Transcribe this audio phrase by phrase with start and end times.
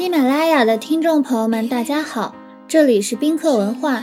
[0.00, 2.34] 喜马拉雅的听众朋友们，大家好，
[2.66, 4.02] 这里是宾客文化，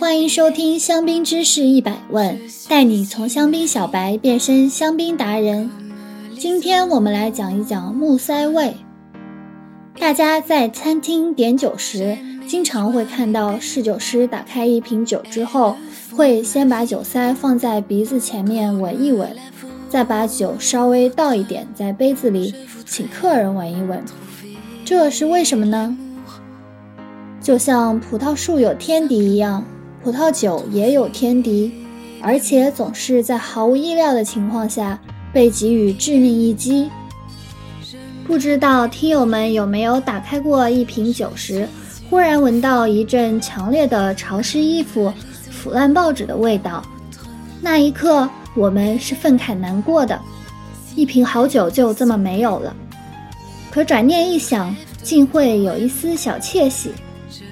[0.00, 2.36] 欢迎收听香槟知识一百问，
[2.68, 5.70] 带你从香槟小白变身香槟达人。
[6.36, 8.74] 今天我们来讲一讲木塞味。
[9.96, 12.18] 大家在餐厅点酒时，
[12.48, 15.76] 经常会看到侍酒师打开一瓶酒之后，
[16.16, 19.30] 会先把酒塞放在鼻子前面闻一闻，
[19.88, 22.52] 再把酒稍微倒一点在杯子里，
[22.84, 24.02] 请客人闻一闻。
[24.86, 25.96] 这是为什么呢？
[27.42, 29.64] 就像葡萄树有天敌一样，
[30.00, 31.72] 葡萄酒也有天敌，
[32.22, 34.96] 而且总是在毫无意料的情况下
[35.32, 36.88] 被给予致命一击。
[38.28, 41.68] 不知道听友们有没有打开过一瓶酒时，
[42.08, 45.12] 忽然闻到一阵强烈的潮湿衣服、
[45.50, 46.80] 腐烂报纸的味道？
[47.60, 50.16] 那一刻，我们是愤慨难过的，
[50.94, 52.72] 一瓶好酒就这么没有了。
[53.76, 56.92] 可转念一想，竟会有一丝小窃喜。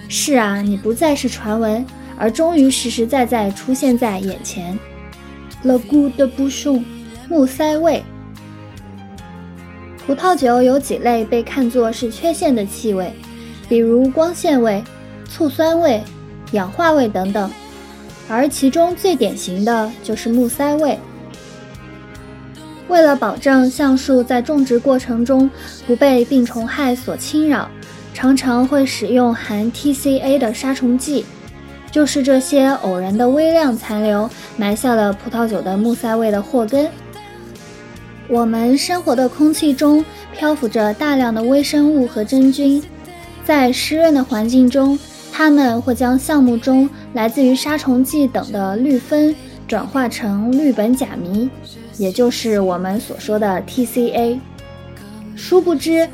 [0.08, 1.84] 是啊，你不再是传闻，
[2.16, 4.78] 而终于实实在在出现在眼前。
[5.64, 6.82] Le goût de bouchon，
[7.28, 8.02] 木塞味。
[10.06, 13.12] 葡萄酒有几类被看作是缺陷的气味，
[13.68, 14.82] 比如光线味、
[15.28, 16.02] 醋酸味、
[16.52, 17.50] 氧化味等等，
[18.30, 20.98] 而其中最典型的就是木塞味。
[22.88, 25.50] 为了保证橡树在种植过程中
[25.86, 27.68] 不被病虫害所侵扰，
[28.12, 31.24] 常常会使用含 TCA 的杀虫剂，
[31.90, 36.88] 就是这些偶然的微量残留埋下了葡萄酒的木塞味的祸根。
[38.28, 42.82] 我们生活的空气中漂浮着大量的微生物和真菌，
[43.44, 44.98] 在湿润的环境中，
[45.32, 49.34] 它们会将橡木中来自于杀虫剂等的氯酚
[49.66, 51.50] 转化成氯苯甲醚，
[51.98, 54.38] 也就是我们所说的 TCA。
[55.36, 56.08] 殊不知，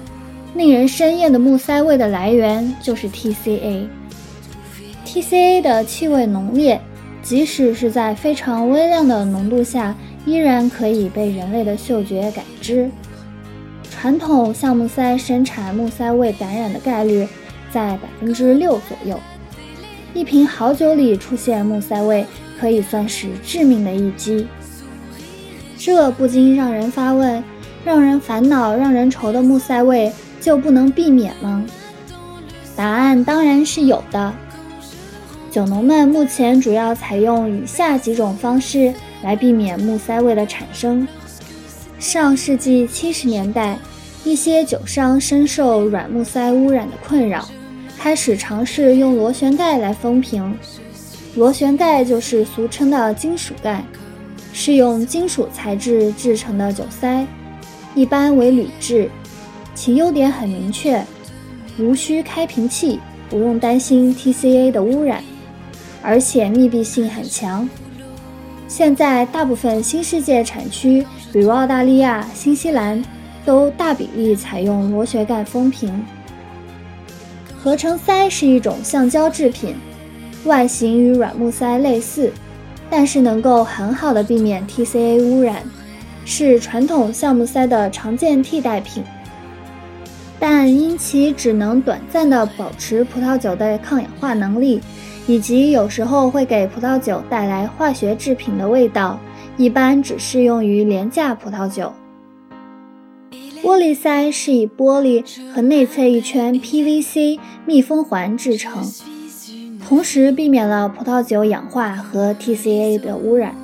[0.55, 3.87] 令人生厌的木塞味的来源就是 TCA。
[5.07, 6.81] TCA 的气味浓烈，
[7.23, 9.95] 即使是在非常微量的浓度下。
[10.27, 12.91] 依然可以被人类的嗅觉感知。
[13.91, 17.27] 传统橡木塞生产木塞味感染的概率
[17.73, 19.19] 在百分之六左右。
[20.13, 22.27] 一瓶好酒里出现木塞味，
[22.61, 24.47] 可以算是致命的一击。
[25.81, 27.43] 这不禁让人发问：
[27.85, 31.65] 让人烦恼、让人愁的木塞味就不能避免吗？
[32.77, 34.33] 答案当然是有的。
[35.51, 38.93] 酒农们目前主要采用以下几种方式。
[39.23, 41.07] 来避免木塞味的产生。
[41.99, 43.79] 上世纪七十年代，
[44.25, 47.47] 一些酒商深受软木塞污染的困扰，
[47.99, 50.57] 开始尝试用螺旋盖来封瓶。
[51.35, 53.85] 螺旋盖就是俗称的金属盖，
[54.63, 57.27] 是用金属材质制成的酒塞，
[57.95, 59.09] 一般为铝制，
[59.75, 61.03] 其优点很明确：
[61.79, 63.01] 无需开瓶器，
[63.31, 65.25] 不用担心 TCA 的污染，
[66.03, 67.67] 而且密闭性很强。
[68.69, 73.03] 现在大部分新世界产区，比如澳大利亚、新西兰，
[73.47, 76.05] 都大比例采用螺旋盖封瓶。
[77.57, 79.75] 合成塞是一种橡胶制品，
[80.45, 82.31] 外形与软木塞类似，
[82.91, 85.63] 但是能够很好的避免 TCA 污染，
[86.25, 89.03] 是传统橡木塞的常见替代品。
[90.39, 94.81] 但因其只能短暂的保持葡萄酒的抗氧化能力。
[95.27, 99.17] 以及有时候会给葡萄酒带来化学制品的味道，
[99.57, 101.93] 一般只适用于廉价葡萄酒。
[103.63, 105.23] 玻璃塞是以玻璃
[105.55, 108.83] 和内侧一圈 PVC 密封环制成，
[109.91, 113.57] 同时避免了葡萄酒氧化和 TCA 的污染。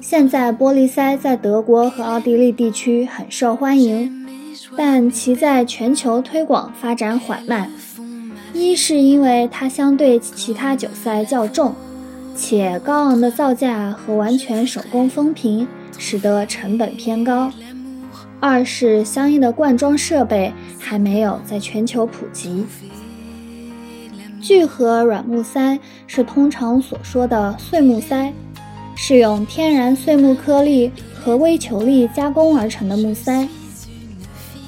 [0.00, 4.24] 现在玻璃塞在德国和奥地利地区很受欢迎，
[4.76, 7.68] 但其在全球推广发展缓慢。
[8.54, 11.74] 一是因为它相对其他酒塞较重，
[12.36, 15.66] 且高昂的造价和完全手工封瓶
[15.98, 17.50] 使得成本偏高；
[18.38, 22.64] 二是相应的灌装设备还没有在全球普及。
[24.42, 25.78] 聚合软木塞
[26.08, 28.32] 是通常所说的碎木塞，
[28.96, 33.46] 是用天然碎木颗粒和微球粒加工而成的木塞。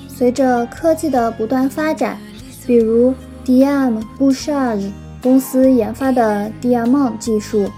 [0.07, 2.17] 随着科技的不断发展，
[2.65, 3.13] 比如
[3.45, 7.69] Diam Bouchard 公司研发的 Diamond 技术，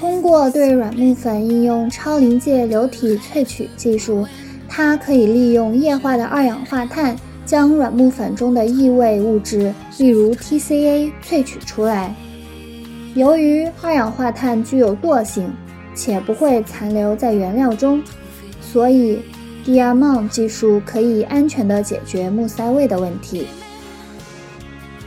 [0.00, 4.26] 通过对软木粉应用超临界流体萃取技术，
[4.68, 7.14] 它可以利用液化的二氧化碳
[7.44, 12.14] 将软木粉中的异味物质，例如 TCA 萃取出来。
[13.14, 15.52] 由于二氧化碳具有惰性，
[15.94, 18.02] 且不会残留在原料中，
[18.60, 19.20] 所以
[19.64, 23.46] Diamon 技术可以安全地解决木塞味的问题。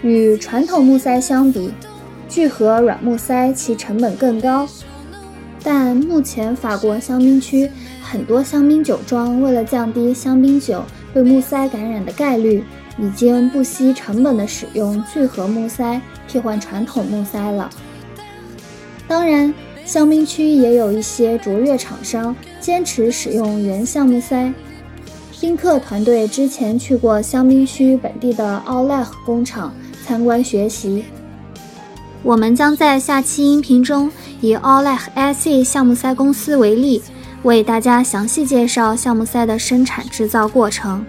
[0.01, 1.71] 与传统木塞相比，
[2.29, 4.67] 聚合软木塞其成本更高。
[5.63, 7.69] 但目前法国香槟区
[8.01, 10.81] 很多香槟酒庄为了降低香槟酒
[11.13, 12.63] 被木塞感染的概率，
[12.97, 17.69] 已经不惜成本的使用聚合木塞替换传统木塞了。
[19.07, 19.53] 当然，
[19.85, 24.53] 香槟区也有一些卓越厂商坚持使用原橡木塞。
[25.39, 29.73] 宾客团队之前去过香槟区本地的奥莱和工厂
[30.05, 31.03] 参观学习。
[32.23, 34.11] 我们将在下期音频中
[34.41, 37.01] 以奥莱和 IC 橡木塞公司为例，
[37.47, 41.05] 为大家详细介绍橡木塞的生产制造过程。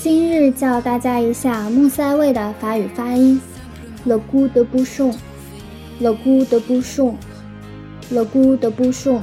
[0.00, 3.38] 今日教大家一下木塞位的法语发音
[4.06, 9.20] ：le goût de bouchon，le goût de bouchon，le goût de bouchon。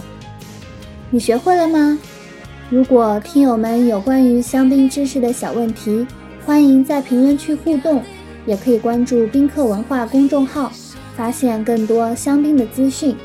[1.09, 1.97] 你学会了吗？
[2.69, 6.05] 如果听友们有关于香槟知识的小问题，
[6.45, 8.03] 欢迎在评论区互动，
[8.45, 10.71] 也可以关注宾客文化公众号，
[11.17, 13.15] 发现更多香槟的资讯。